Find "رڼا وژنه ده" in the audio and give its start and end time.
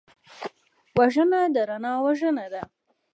1.69-2.61